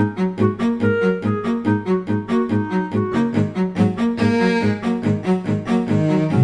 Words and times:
Mm-hmm. 0.00 0.29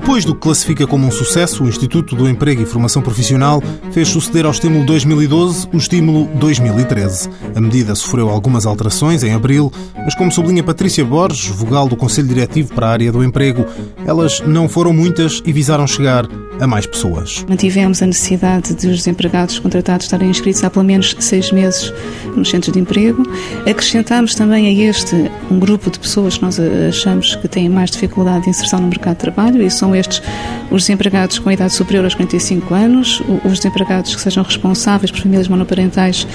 Depois 0.00 0.24
do 0.24 0.34
que 0.34 0.40
classifica 0.40 0.86
como 0.86 1.06
um 1.06 1.10
sucesso, 1.10 1.62
o 1.62 1.68
Instituto 1.68 2.16
do 2.16 2.26
Emprego 2.26 2.62
e 2.62 2.64
Formação 2.64 3.02
Profissional 3.02 3.62
fez 3.92 4.08
suceder 4.08 4.46
ao 4.46 4.50
estímulo 4.50 4.86
2012 4.86 5.68
o 5.74 5.76
estímulo 5.76 6.24
2013. 6.36 7.28
A 7.54 7.60
medida 7.60 7.94
sofreu 7.94 8.30
algumas 8.30 8.64
alterações 8.64 9.22
em 9.22 9.34
abril, 9.34 9.70
mas 9.94 10.14
como 10.14 10.32
sublinha 10.32 10.64
Patrícia 10.64 11.04
Borges, 11.04 11.54
vogal 11.54 11.86
do 11.86 11.96
Conselho 11.96 12.28
Diretivo 12.28 12.72
para 12.74 12.86
a 12.86 12.90
área 12.92 13.12
do 13.12 13.22
emprego, 13.22 13.66
elas 14.06 14.40
não 14.40 14.70
foram 14.70 14.94
muitas 14.94 15.42
e 15.44 15.52
visaram 15.52 15.86
chegar 15.86 16.26
a 16.60 16.66
mais 16.66 16.86
pessoas. 16.86 17.44
Mantivemos 17.48 18.02
a 18.02 18.06
necessidade 18.06 18.74
de 18.74 18.88
os 18.88 18.98
desempregados 18.98 19.58
contratados 19.58 20.06
estarem 20.06 20.28
inscritos 20.28 20.62
há 20.62 20.70
pelo 20.70 20.84
menos 20.84 21.16
seis 21.18 21.50
meses 21.50 21.92
nos 22.36 22.50
centros 22.50 22.72
de 22.72 22.78
emprego. 22.78 23.22
Acrescentámos 23.68 24.34
também 24.34 24.66
a 24.66 24.90
este 24.90 25.30
um 25.50 25.58
grupo 25.58 25.90
de 25.90 25.98
pessoas 25.98 26.36
que 26.36 26.42
nós 26.42 26.58
achamos 26.88 27.34
que 27.36 27.48
têm 27.48 27.68
mais 27.68 27.90
dificuldade 27.90 28.44
de 28.44 28.50
inserção 28.50 28.80
no 28.80 28.88
mercado 28.88 29.16
de 29.16 29.20
trabalho 29.20 29.62
e 29.62 29.70
são 29.70 29.89
estes 29.94 30.22
os 30.70 30.82
desempregados 30.82 31.38
com 31.38 31.50
idade 31.50 31.74
superior 31.74 32.04
aos 32.04 32.14
45 32.14 32.74
anos, 32.74 33.22
os 33.44 33.58
desempregados 33.58 34.14
que 34.14 34.20
sejam 34.20 34.44
responsáveis 34.44 35.10
por 35.10 35.20
famílias 35.20 35.48
monoparentais 35.48 36.26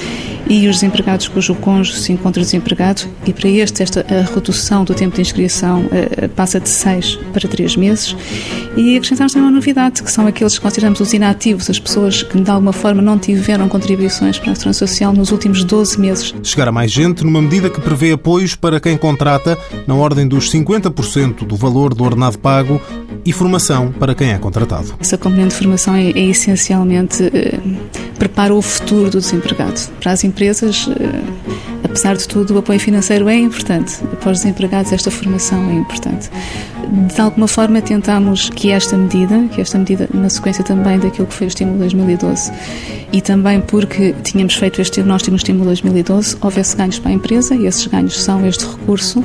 e 0.48 0.68
os 0.68 0.76
desempregados 0.76 1.28
cujo 1.28 1.56
cônjuge 1.56 2.00
se 2.00 2.12
encontra 2.12 2.44
desempregado 2.44 3.04
e 3.26 3.34
para 3.34 3.50
este 3.50 3.82
esta 3.82 4.06
redução 4.34 4.84
do 4.84 4.94
tempo 4.94 5.16
de 5.16 5.22
inscrição 5.22 5.86
uh, 5.86 6.30
passa 6.30 6.60
de 6.60 6.70
6 6.70 7.18
para 7.34 7.48
3 7.48 7.78
meses 7.78 8.16
e 8.76 8.98
acrescentamos 8.98 9.32
também 9.34 9.48
uma 9.48 9.56
novidade 9.56 10.04
que 10.04 10.12
são 10.12 10.28
aqueles 10.28 10.58
que 10.58 10.62
consideramos 10.62 11.00
os 11.00 11.14
inativos, 11.14 11.70
as 11.70 11.80
pessoas 11.80 12.22
que 12.22 12.40
de 12.40 12.50
alguma 12.50 12.74
forma 12.74 13.02
não 13.02 13.18
tiveram 13.18 13.70
contribuições 13.70 14.38
para 14.38 14.52
a 14.52 14.56
segurança 14.56 14.86
social 14.86 15.14
nos 15.14 15.32
últimos 15.32 15.64
12 15.64 16.00
meses. 16.00 16.36
Chegar 16.44 16.68
a 16.68 16.72
mais 16.72 16.92
gente 16.92 17.24
numa 17.24 17.42
medida 17.42 17.70
que 17.70 17.80
prevê 17.80 18.12
apoios 18.12 18.56
para 18.56 18.80
quem 18.80 18.98
contrata 18.98 19.58
na 19.88 19.96
ordem 19.96 20.28
dos 20.28 20.52
50% 20.52 21.46
do 21.46 21.56
valor 21.56 21.94
do 21.94 22.04
ordenado 22.04 22.38
pago 22.38 22.82
e 23.26 23.34
formação 23.34 23.92
para 23.92 24.14
quem 24.14 24.32
é 24.32 24.38
contratado. 24.38 24.94
Essa 25.00 25.18
componente 25.18 25.50
de 25.50 25.56
formação 25.56 25.96
é, 25.96 26.12
é 26.12 26.26
essencialmente 26.26 27.24
eh, 27.34 27.60
prepara 28.20 28.54
o 28.54 28.62
futuro 28.62 29.10
do 29.10 29.20
desempregado. 29.20 29.80
Para 30.00 30.12
as 30.12 30.24
empresas, 30.24 30.88
eh, 30.88 31.22
apesar 31.84 32.16
de 32.16 32.28
tudo, 32.28 32.54
o 32.54 32.58
apoio 32.60 32.80
financeiro 32.80 33.28
é 33.28 33.36
importante. 33.36 33.98
Para 34.22 34.32
os 34.32 34.40
desempregados, 34.40 34.92
esta 34.94 35.10
formação 35.10 35.70
é 35.70 35.74
importante. 35.74 36.30
De 37.14 37.20
alguma 37.20 37.48
forma, 37.48 37.82
tentamos 37.82 38.50
que 38.52 38.70
esta 38.70 38.96
medida, 38.96 39.48
que 39.52 39.60
esta 39.60 39.78
medida 39.80 40.08
na 40.14 40.30
sequência 40.30 40.64
também 40.64 41.00
daquilo 41.00 41.26
que 41.26 41.34
foi 41.34 41.48
o 41.48 41.50
estímulo 41.50 41.80
2012, 41.80 42.52
e 43.12 43.22
também 43.22 43.60
porque 43.60 44.14
tínhamos 44.24 44.54
feito 44.56 44.82
este 44.82 44.96
diagnóstico 44.96 45.32
no 45.32 45.38
estímulo 45.38 45.66
2012, 45.66 46.38
houvesse 46.42 46.76
ganhos 46.76 47.00
para 47.00 47.10
a 47.10 47.14
empresa 47.14 47.56
e 47.56 47.66
esses 47.66 47.88
ganhos 47.88 48.22
são 48.22 48.46
este 48.46 48.66
recurso, 48.66 49.24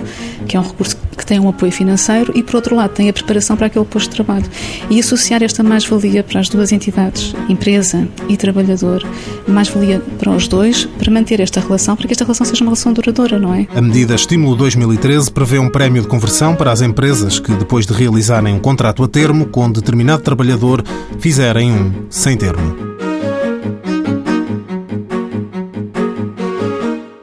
que 0.48 0.56
é 0.56 0.60
um 0.60 0.62
recurso 0.62 0.96
tem 1.30 1.38
um 1.38 1.48
apoio 1.48 1.70
financeiro 1.70 2.32
e, 2.34 2.42
por 2.42 2.56
outro 2.56 2.74
lado, 2.74 2.90
tem 2.90 3.08
a 3.08 3.12
preparação 3.12 3.56
para 3.56 3.68
aquele 3.68 3.84
posto 3.84 4.10
de 4.10 4.16
trabalho. 4.16 4.44
E 4.90 4.98
associar 4.98 5.44
esta 5.44 5.62
mais-valia 5.62 6.24
para 6.24 6.40
as 6.40 6.48
duas 6.48 6.72
entidades, 6.72 7.32
empresa 7.48 8.08
e 8.28 8.36
trabalhador, 8.36 9.06
mais-valia 9.46 10.00
para 10.18 10.32
os 10.32 10.48
dois, 10.48 10.86
para 10.86 11.08
manter 11.08 11.38
esta 11.38 11.60
relação, 11.60 11.94
para 11.94 12.08
que 12.08 12.12
esta 12.14 12.24
relação 12.24 12.44
seja 12.44 12.64
uma 12.64 12.70
relação 12.70 12.92
duradoura, 12.92 13.38
não 13.38 13.54
é? 13.54 13.68
A 13.72 13.80
medida 13.80 14.16
Estímulo 14.16 14.56
2013 14.56 15.30
prevê 15.30 15.60
um 15.60 15.70
prémio 15.70 16.02
de 16.02 16.08
conversão 16.08 16.56
para 16.56 16.72
as 16.72 16.82
empresas 16.82 17.38
que, 17.38 17.52
depois 17.52 17.86
de 17.86 17.92
realizarem 17.92 18.52
um 18.52 18.58
contrato 18.58 19.04
a 19.04 19.06
termo 19.06 19.46
com 19.46 19.70
determinado 19.70 20.24
trabalhador, 20.24 20.82
fizerem 21.20 21.70
um 21.70 21.92
sem 22.10 22.36
termo. 22.36 22.76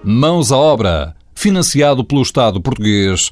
Mãos 0.02 0.54
à 0.54 0.58
obra, 0.58 1.14
financiado 1.36 2.06
pelo 2.06 2.22
Estado 2.22 2.62
português 2.62 3.32